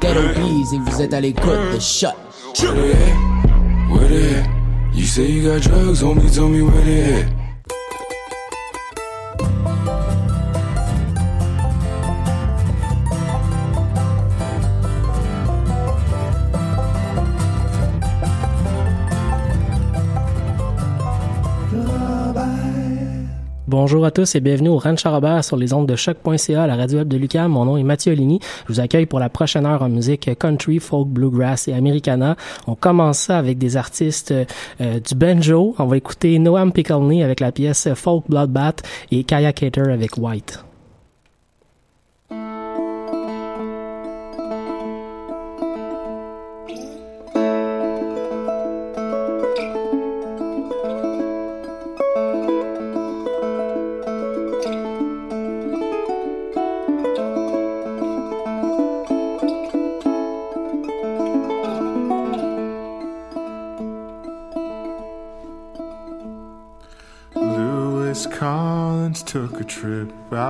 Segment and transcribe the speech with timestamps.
[0.00, 2.08] Dead Obies et vous êtes à l'écoute de Shot.
[2.60, 3.90] Where they at?
[3.90, 4.48] Where they at?
[4.92, 7.47] You say you got drugs, homie, tell me where they at.
[23.88, 26.98] Bonjour à tous et bienvenue au Ranch Robert sur les ondes de choc.ca, la radio
[26.98, 27.50] web de Lucam.
[27.50, 28.38] Mon nom est Mathieu Oligny.
[28.66, 32.36] Je vous accueille pour la prochaine heure en musique country, folk, bluegrass et americana.
[32.66, 34.30] On commence ça avec des artistes
[34.82, 35.74] euh, du banjo.
[35.78, 40.67] On va écouter Noam Pickleney avec la pièce Folk Bloodbath et Kaya Cater avec White.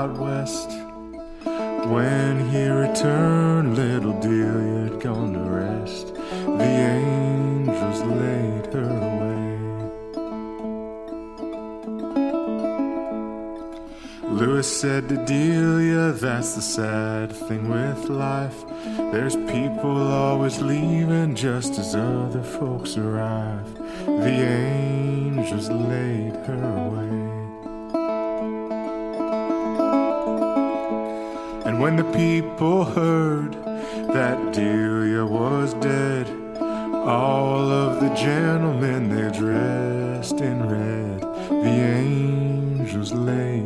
[0.08, 0.70] Out west.
[1.88, 6.14] When he returned, little Delia had gone to rest.
[6.14, 9.48] The angels laid her away.
[14.30, 18.64] Lewis said to Delia, That's the sad thing with life.
[19.12, 23.74] There's people always leaving just as other folks arrive.
[24.04, 27.17] The angels laid her away.
[31.78, 33.52] When the people heard
[34.12, 36.26] that Delia was dead,
[36.60, 43.57] all of the gentlemen they dressed in red, the angels laid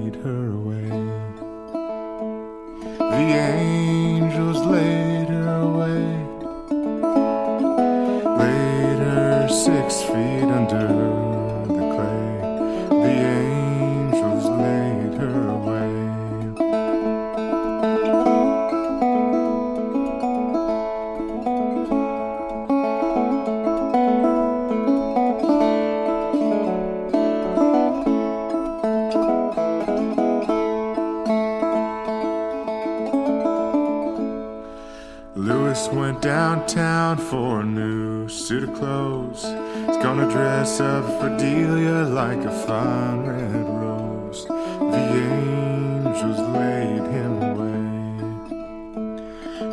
[40.31, 44.47] dress up for Delia like a fine red rose.
[44.47, 47.77] The angels laid him away.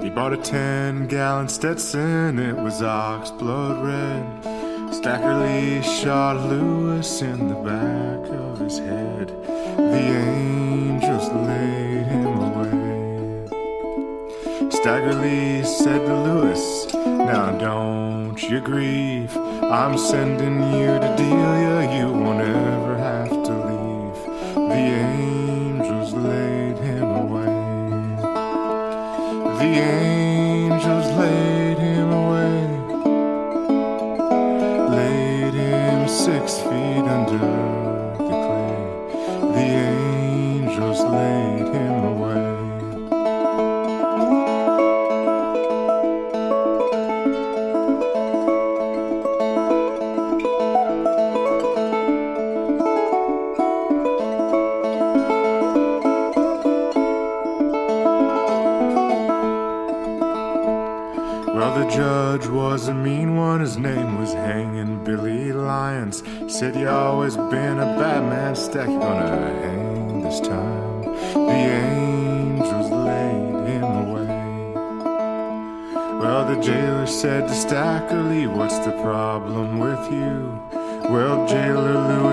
[0.03, 4.25] He bought a ten gallon Stetson, it was ox blood red.
[4.93, 9.28] Stagger Lee shot Lewis in the back of his head.
[14.89, 19.37] Stagger Lee said to Lewis, Now don't you grieve.
[19.37, 22.97] I'm sending you to Delia, you won't ever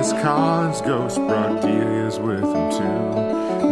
[0.06, 3.10] His Collins ghost brought Delia's with him too.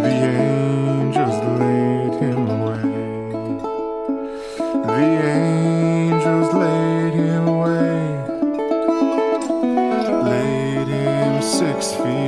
[0.02, 2.82] The angels laid him away.
[4.58, 8.18] The angels laid him away.
[10.24, 12.23] Laid him six feet.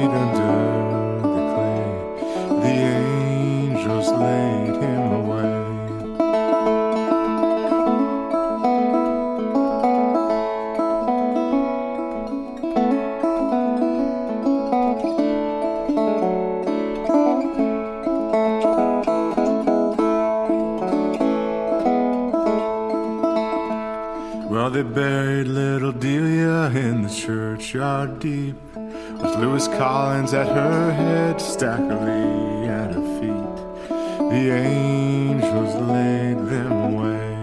[30.26, 33.88] hands at her head, Stagger Lee at her feet.
[33.88, 37.36] The angels laid them away.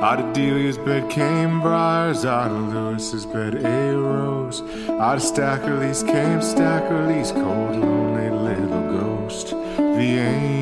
[0.00, 4.62] Out of Delia's bed came briars, out of Lewis's bed a rose.
[4.90, 9.50] Out of Stagger Lee's came Stagger Lee's cold, lonely little ghost.
[9.50, 10.61] The angels.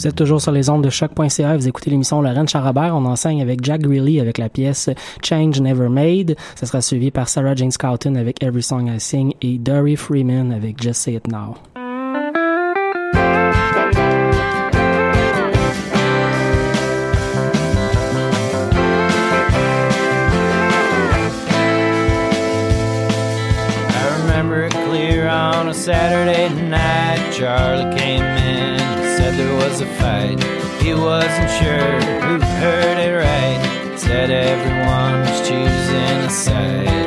[0.00, 1.56] Vous êtes toujours sur les ondes de choc.ca.
[1.58, 2.96] Vous écoutez l'émission Lorraine Charabert.
[2.96, 4.88] On enseigne avec Jack Greeley avec la pièce
[5.22, 6.36] Change Never Made.
[6.54, 10.52] Ça sera suivi par Sarah Jane Scouten avec Every Song I Sing et Dory Freeman
[10.52, 11.56] avec Just Say It Now.
[29.80, 30.38] a fight.
[30.82, 33.98] He wasn't sure who heard it right.
[33.98, 36.99] Said everyone was choosing a side.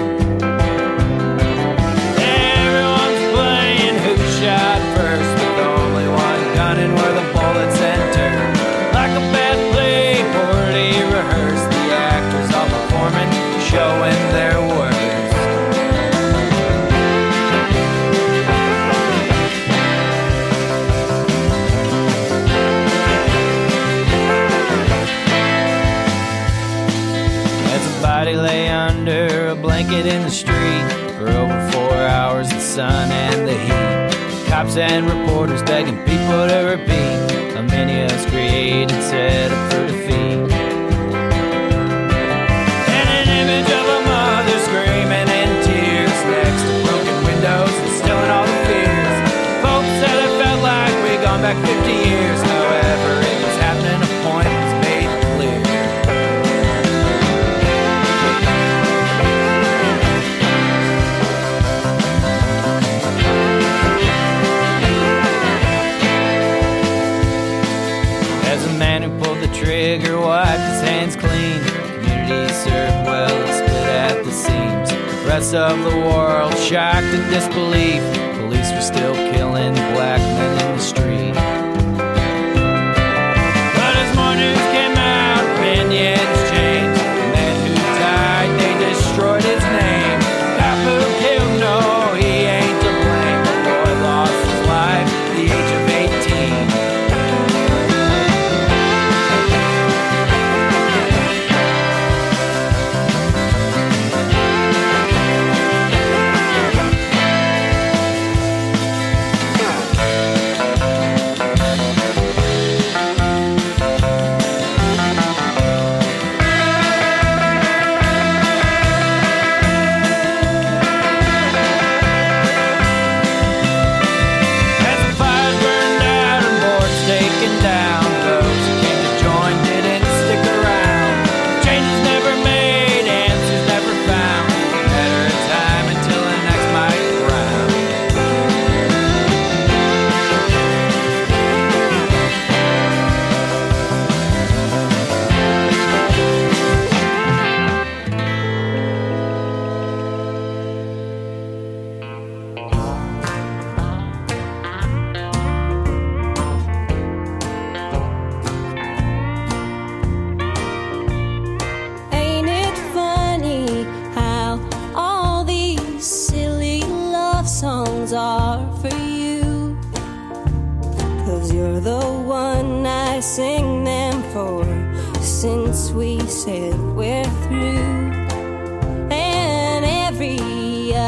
[69.94, 71.60] nigger wiped his hands clean.
[71.94, 74.90] Community served well, split at the seams.
[74.90, 78.02] The rest of the world shocked and disbelief.
[78.40, 80.73] Police were still killing black men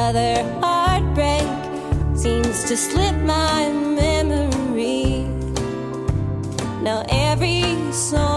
[0.05, 1.47] another heartbreak
[2.15, 5.24] seems to slip my memory.
[6.83, 8.35] Now every song.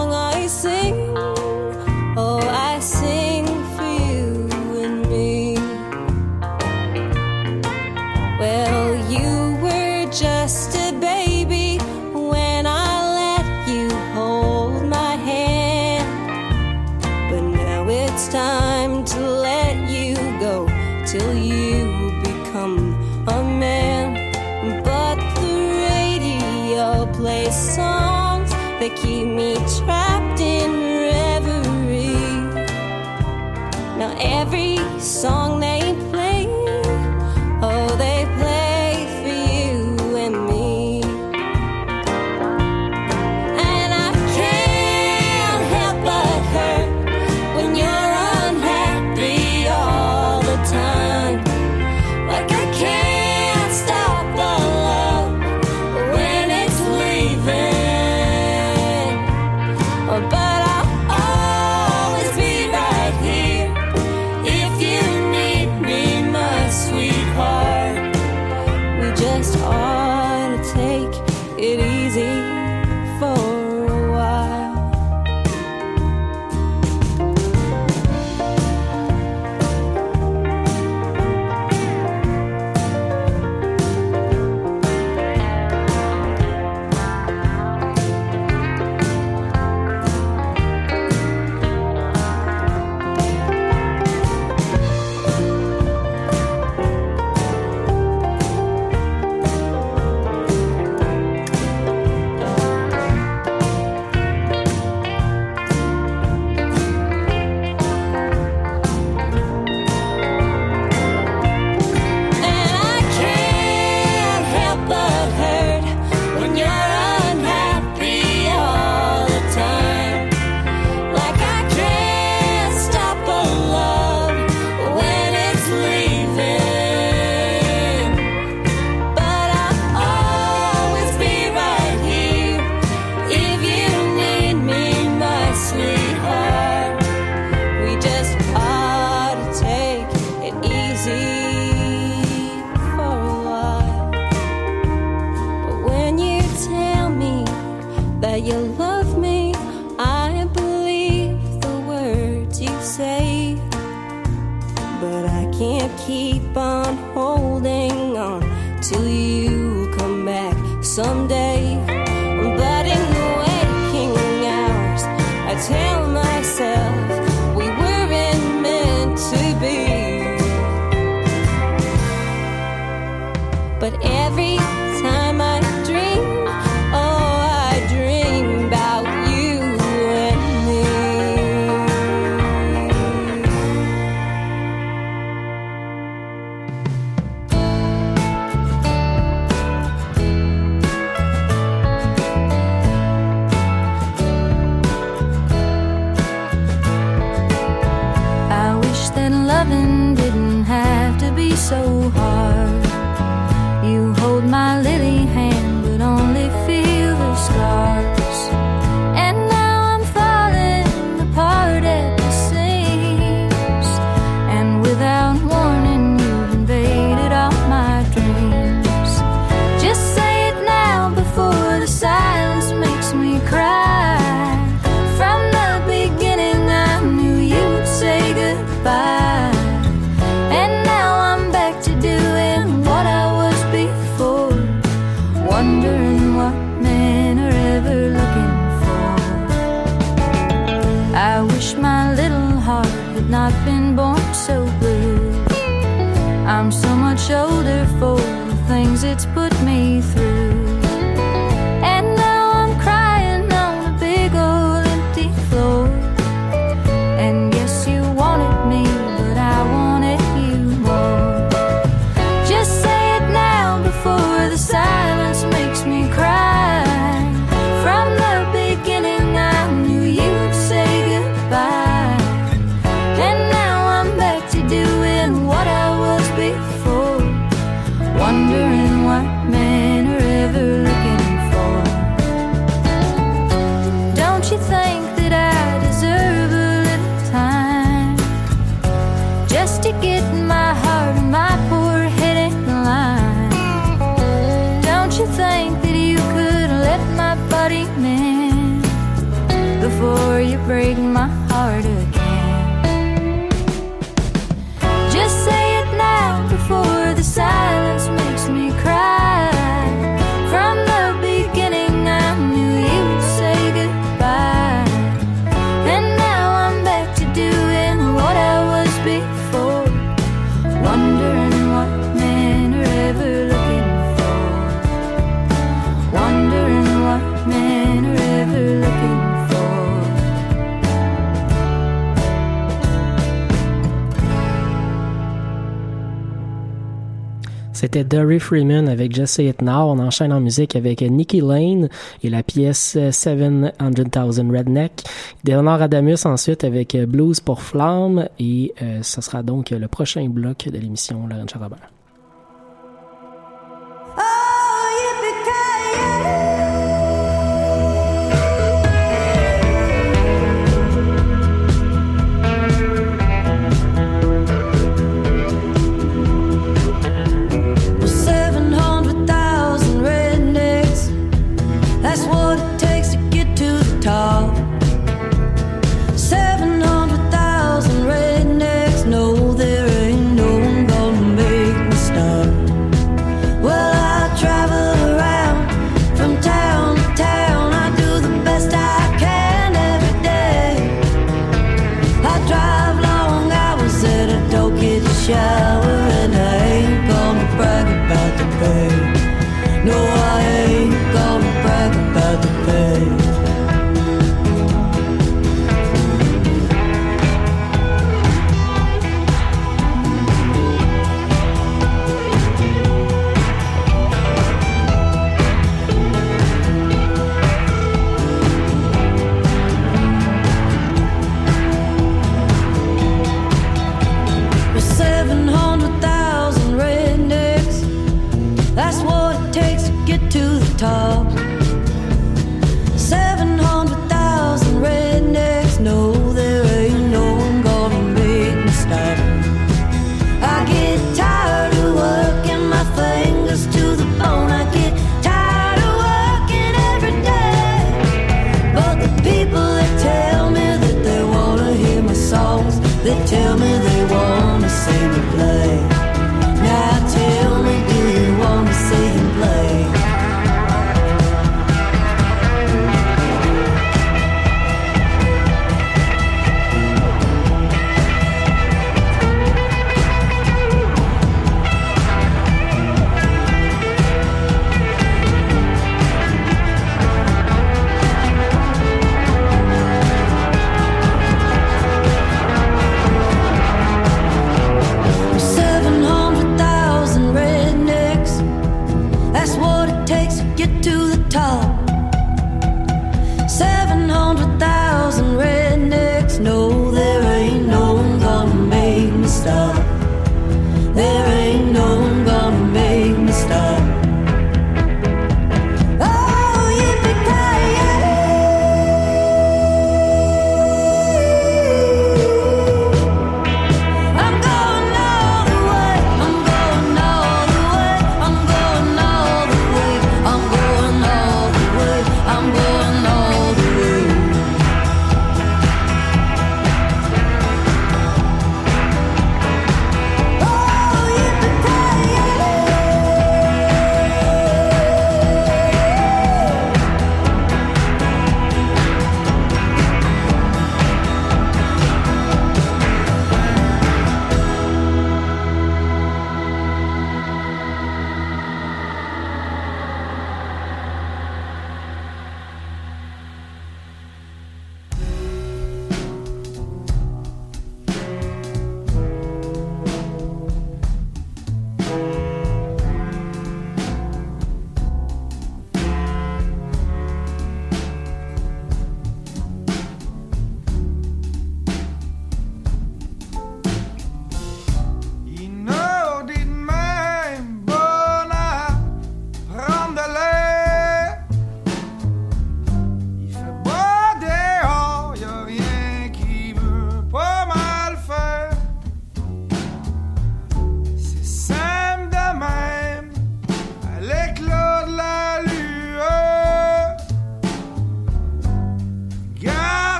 [337.79, 339.89] C'était Dory Freeman avec Just Say It Now.
[339.89, 341.87] On enchaîne en musique avec Nicky Lane
[342.21, 345.01] et la pièce 700,000 Redneck.
[345.45, 350.67] Léonard Adamus ensuite avec Blues pour Flamme et euh, ce sera donc le prochain bloc
[350.67, 351.89] de l'émission Laurent Charabert.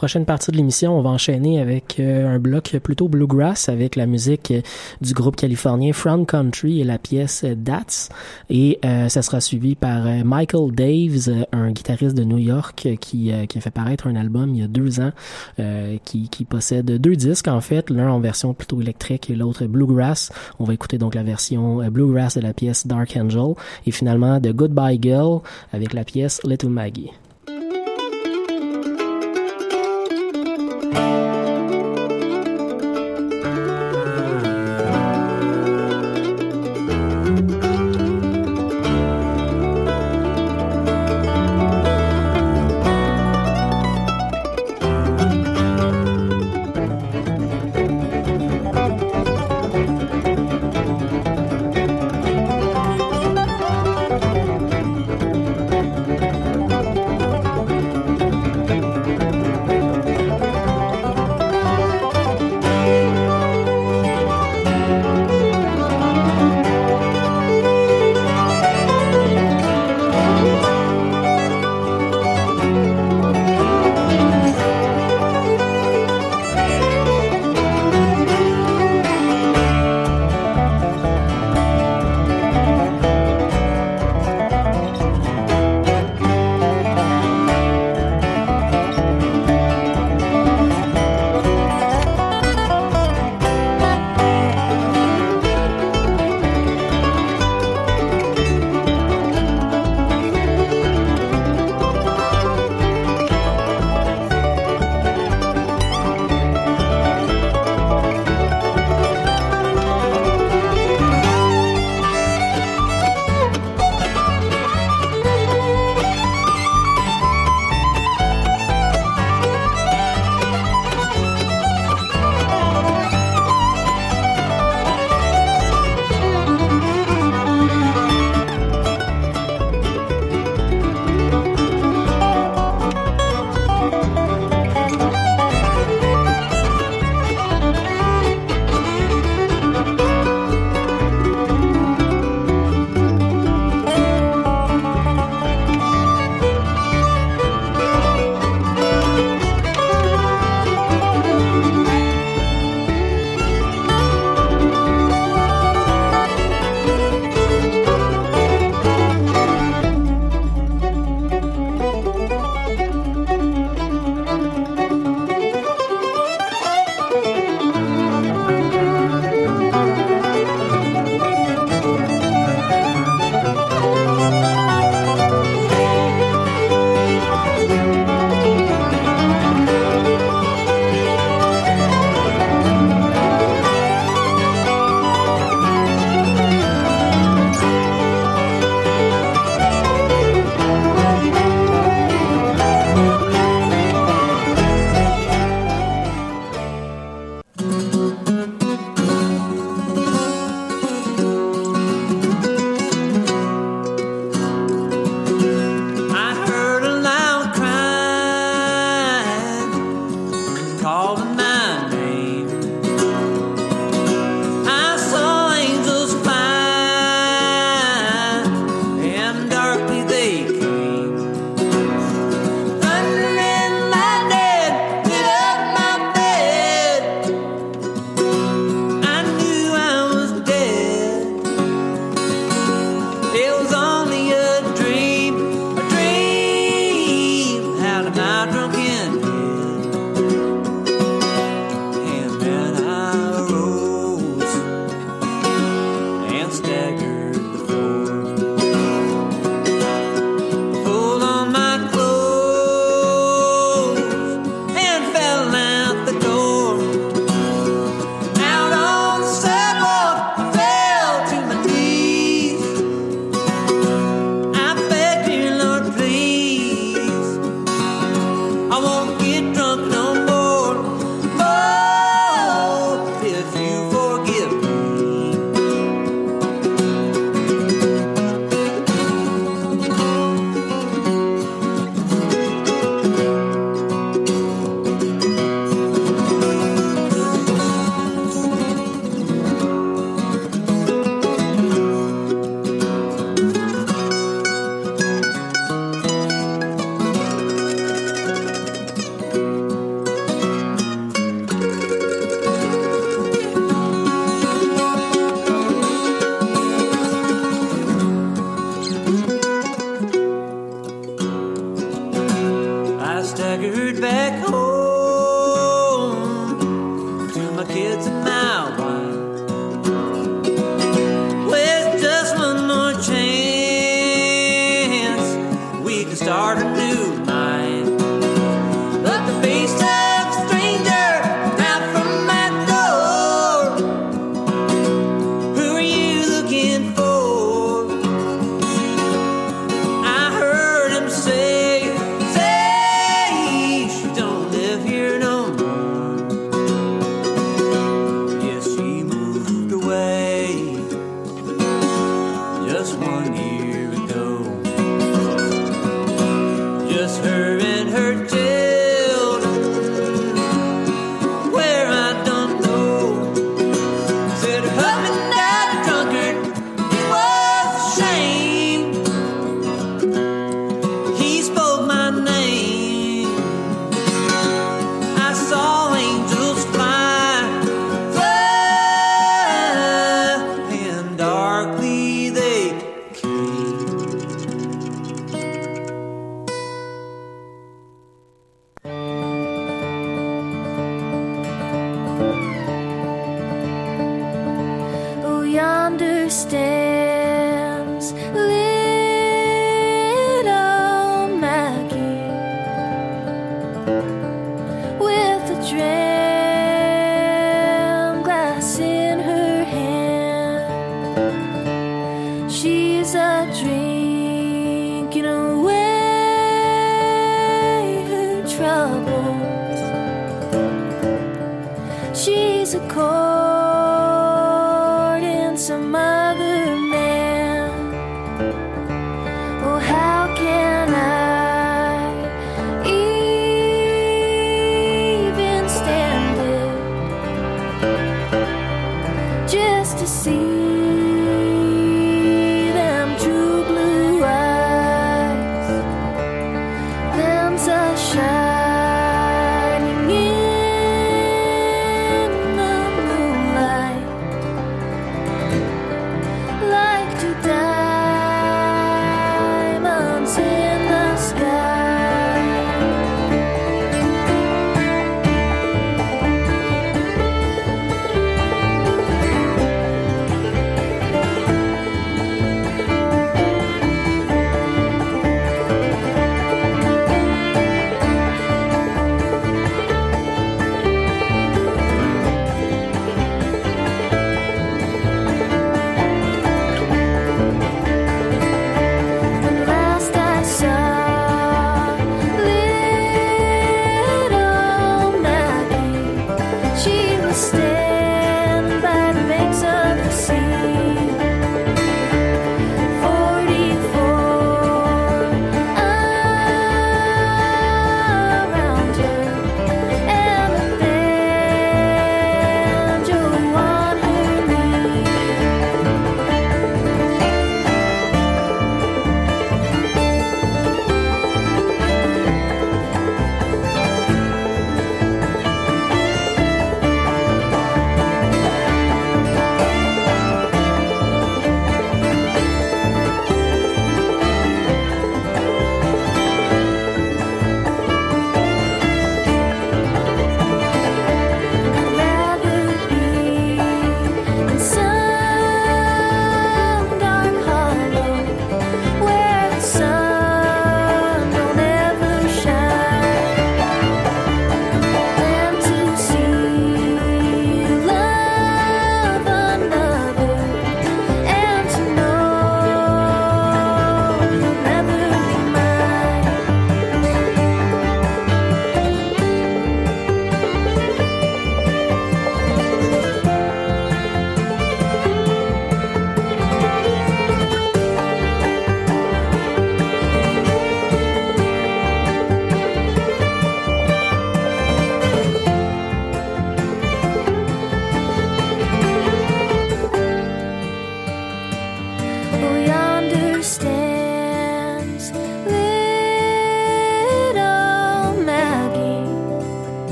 [0.00, 4.06] Prochaine partie de l'émission, on va enchaîner avec euh, un bloc plutôt bluegrass avec la
[4.06, 4.50] musique
[5.02, 8.08] du groupe californien Front Country et la pièce Dats.
[8.48, 13.30] Et euh, ça sera suivi par euh, Michael Daves, un guitariste de New York qui,
[13.30, 15.12] euh, qui a fait paraître un album il y a deux ans,
[15.58, 19.66] euh, qui, qui possède deux disques en fait, l'un en version plutôt électrique et l'autre
[19.66, 20.32] bluegrass.
[20.58, 23.52] On va écouter donc la version bluegrass de la pièce Dark Angel
[23.84, 25.40] et finalement de Goodbye Girl
[25.74, 27.10] avec la pièce Little Maggie.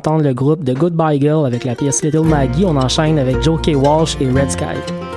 [0.00, 2.64] d'entendre le groupe de Goodbye Girl avec la pièce Little Maggie.
[2.64, 3.72] On enchaîne avec Joe K.
[3.74, 5.09] Walsh et Red Sky.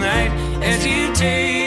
[0.00, 0.30] Tonight
[0.62, 1.59] as you take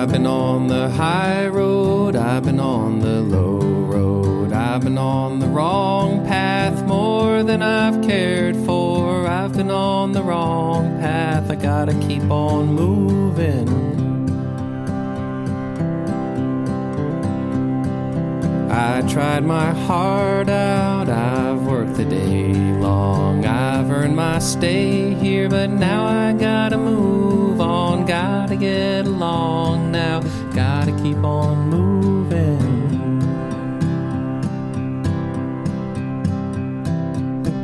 [0.00, 5.40] I've been on the high road, I've been on the low road, I've been on
[5.40, 9.26] the wrong path more than I've cared for.
[9.26, 13.68] I've been on the wrong path, I gotta keep on moving.
[18.70, 25.50] I tried my heart out, I've worked the day long, I've earned my stay here,
[25.50, 29.89] but now I gotta move on, gotta get along
[31.02, 32.60] keep on moving.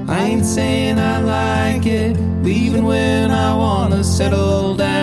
[0.08, 4.96] I ain't saying I like it, leaving when I wanna settle down.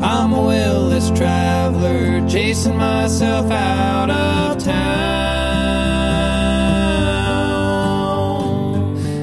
[0.00, 5.02] I'm a willless traveler, chasing myself out of town.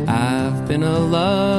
[0.07, 1.58] I've been a lover, I've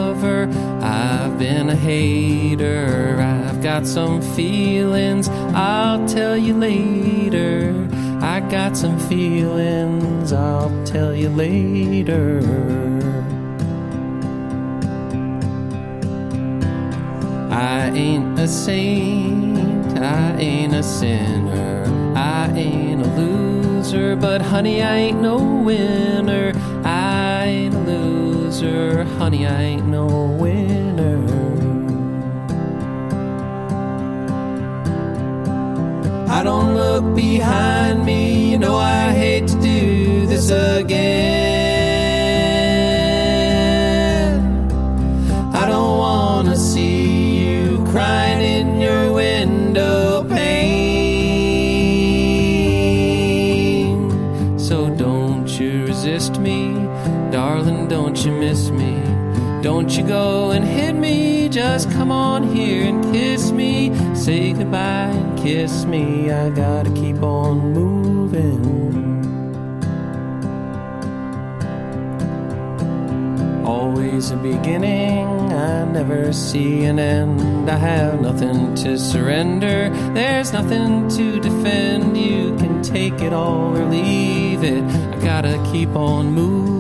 [1.41, 7.89] been a hater, I've got some feelings, I'll tell you later.
[8.21, 12.43] I got some feelings, I'll tell you later.
[17.51, 21.85] I ain't a saint, I ain't a sinner,
[22.15, 26.53] I ain't a loser, but honey, I ain't no winner.
[26.85, 30.80] I ain't a loser, honey, I ain't no winner.
[36.31, 41.11] I don't look behind me, you know I hate to do this again.
[45.53, 50.71] I don't wanna see you crying in your window pane.
[54.57, 56.75] So don't you resist me,
[57.33, 59.03] darling, don't you miss me.
[59.63, 63.93] Don't you go and hit me, just come on here and kiss me.
[64.15, 65.00] Say goodbye
[65.43, 68.61] kiss me, I gotta keep on moving.
[73.65, 77.71] Always a beginning, I never see an end.
[77.71, 82.17] I have nothing to surrender, there's nothing to defend.
[82.17, 84.85] You can take it all or leave it.
[84.85, 86.80] I gotta keep on moving.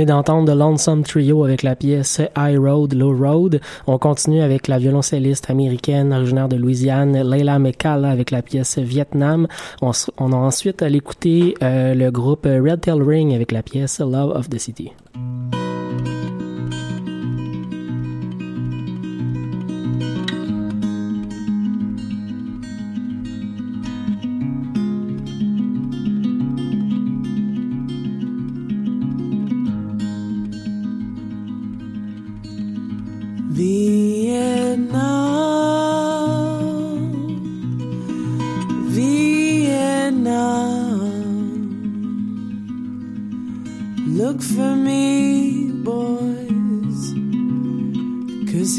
[0.00, 3.60] Venez d'entendre The Lonesome Trio avec la pièce High Road, Low Road.
[3.86, 9.46] On continue avec la violoncelliste américaine originaire de Louisiane, Leila Mekala avec la pièce Vietnam.
[9.82, 14.30] On a ensuite à l'écouter euh, le groupe Red Tail Ring avec la pièce Love
[14.34, 14.92] of the City.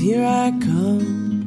[0.02, 1.46] Here I come.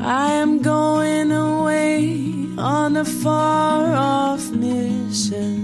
[0.00, 2.26] I am going away
[2.58, 5.54] on a far off mission.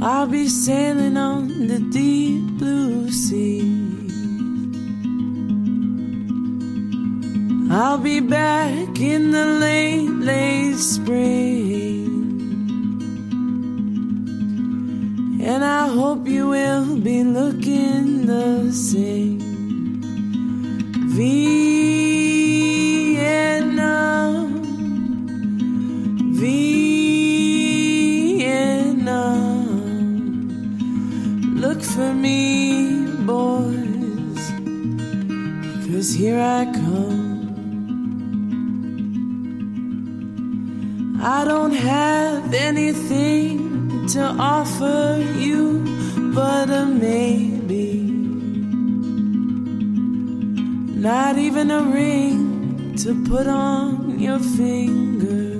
[0.00, 3.60] I'll be sailing on the deep blue sea.
[7.70, 11.85] I'll be back in the late, late spring.
[15.48, 19.38] And I hope you will be looking the same.
[21.14, 21.84] Vietnam,
[26.34, 26.74] Vietnam.
[31.60, 34.50] Look for me, boys,
[35.86, 37.36] cause here I come.
[41.22, 43.65] I don't have anything
[44.08, 45.82] to offer you
[46.32, 48.02] but a maybe.
[50.94, 55.56] Not even a ring to put on your finger.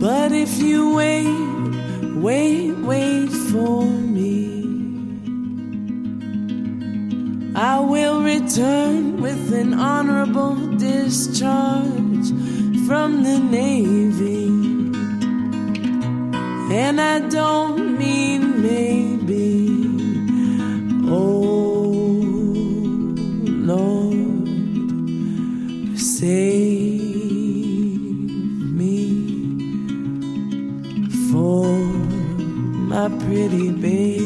[0.00, 1.26] But if you wait,
[2.16, 4.46] wait, wait for me,
[7.54, 12.28] I will return with an honorable discharge
[12.86, 14.55] from the Navy.
[16.78, 19.56] And I don't mean maybe.
[21.08, 22.10] Oh
[23.72, 24.38] Lord,
[25.98, 27.00] save
[28.80, 28.98] me
[31.30, 31.64] for
[32.92, 34.25] my pretty baby.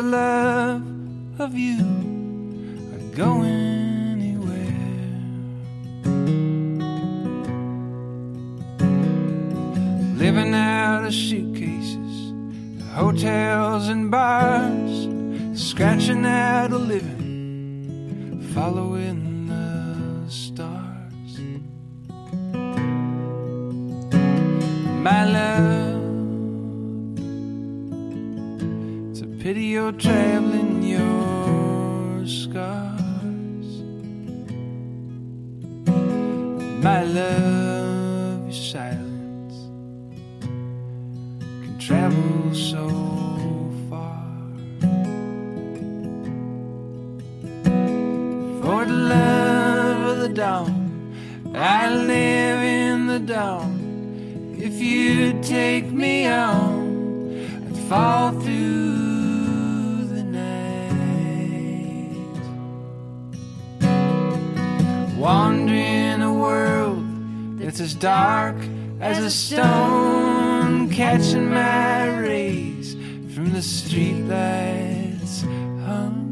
[0.00, 0.29] For
[73.40, 75.44] from the streetlights
[75.86, 76.28] hung.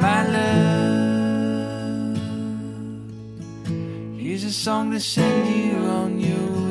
[0.00, 0.96] My love
[4.18, 6.63] is a song to send you on your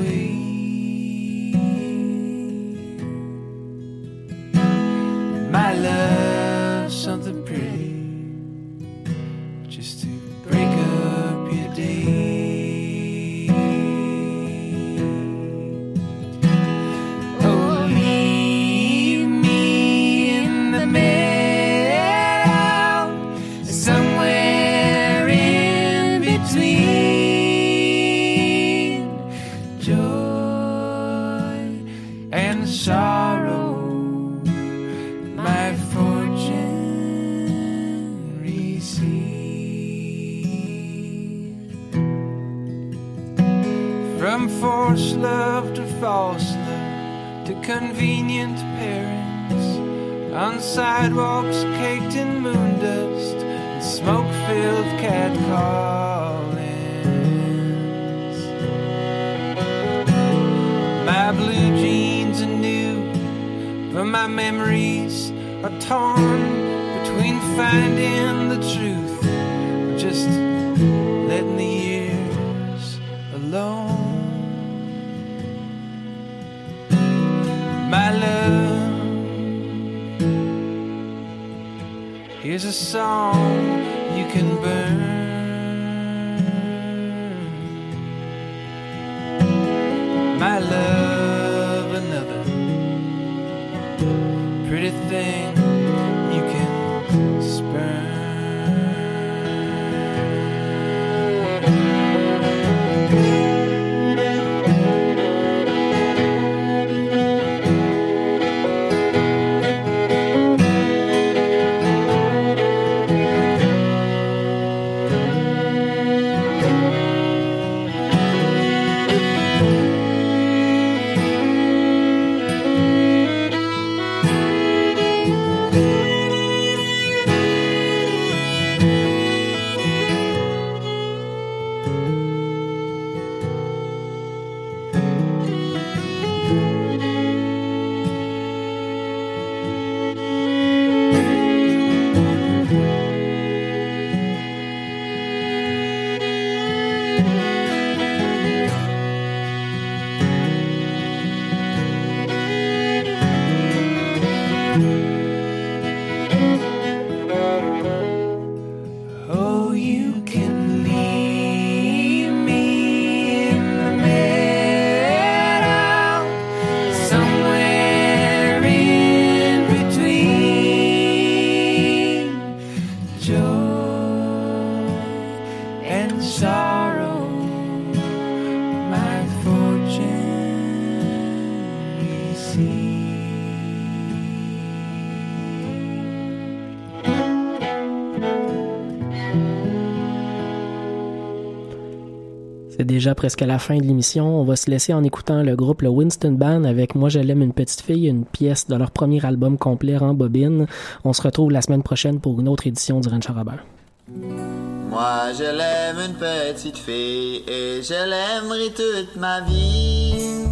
[193.04, 194.40] déjà presque la fin de l'émission.
[194.40, 197.42] On va se laisser en écoutant le groupe le Winston Band avec Moi je l'aime
[197.42, 200.68] une petite fille, une pièce de leur premier album complet en bobine.
[201.04, 203.66] On se retrouve la semaine prochaine pour une autre édition du Ranch Robert.
[204.08, 210.46] Moi je l'aime une petite fille et je l'aimerai toute ma vie.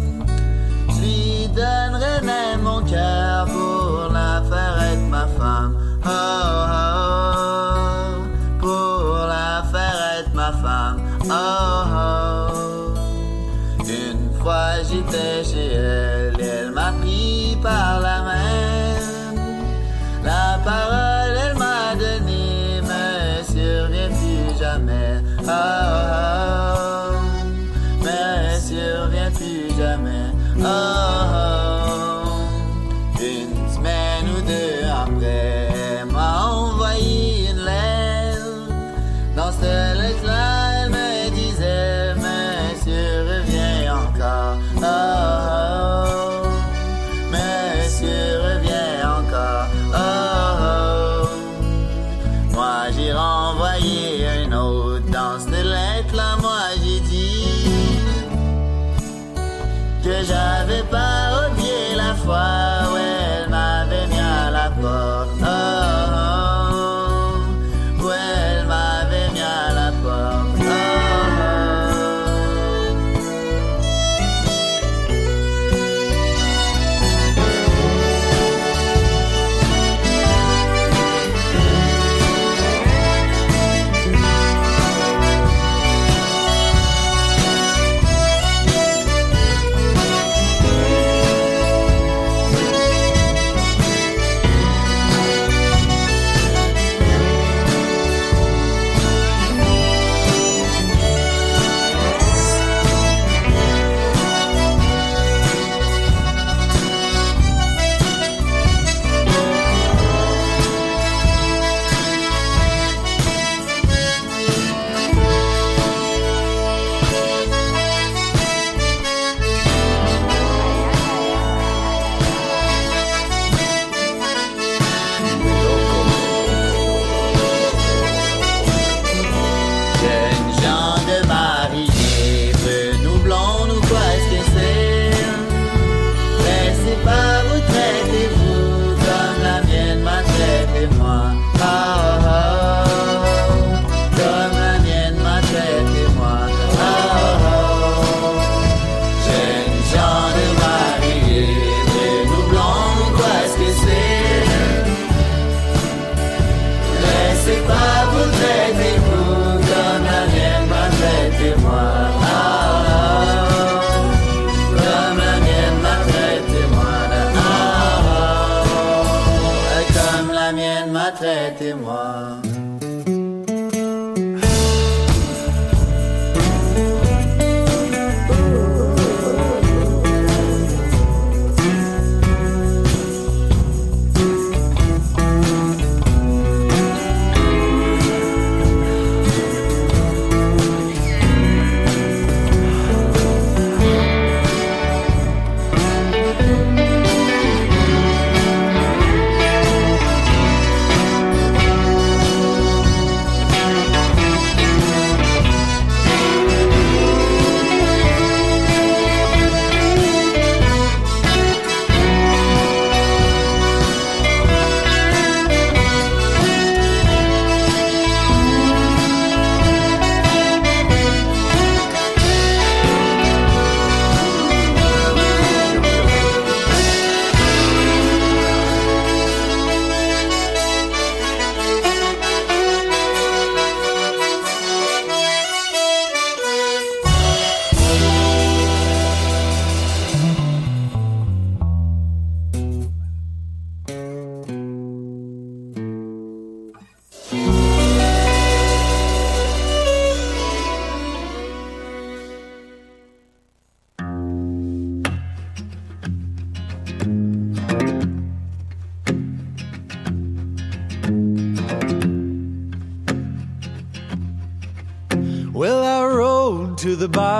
[0.90, 5.74] Je lui donnerai même mon cœur pour la faire être ma femme.
[6.04, 6.81] Oh, oh,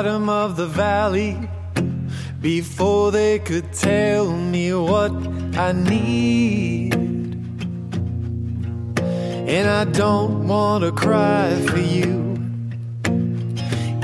[0.03, 1.38] bottom of the valley
[2.40, 5.12] before they could tell me what
[5.57, 6.92] I need.
[8.98, 12.36] And I don't want to cry for you,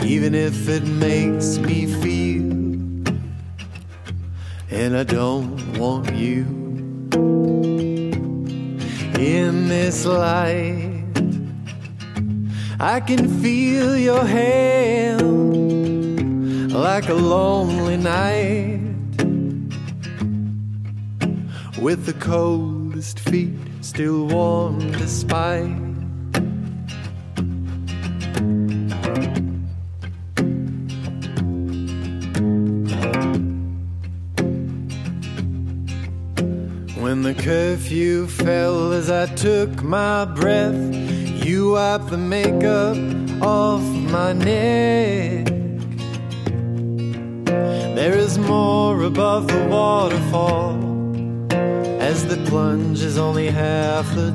[0.05, 2.47] even if it makes me feel.
[4.71, 6.45] And I don't want you
[9.19, 10.95] in this light.
[12.79, 15.58] I can feel your hand
[16.79, 18.79] like a lonely night
[21.83, 25.67] with the coldest feet still warm despite.
[37.03, 40.95] When the curfew fell as I took my breath,
[41.45, 42.97] you wiped the makeup
[43.43, 45.58] off my neck.
[47.99, 50.79] There is more above the waterfall
[52.01, 54.31] as the plunge is only half the